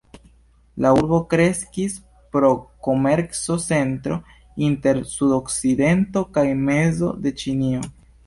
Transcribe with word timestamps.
La 0.83 0.91
urbo 0.99 1.17
kreskis 1.33 1.97
pro 2.35 2.49
komerco-centro 2.87 4.17
inter 4.69 5.03
sudokcidento 5.11 6.27
kaj 6.39 6.47
mezo 6.65 7.13
de 7.27 7.37
Ĉinio. 7.43 7.85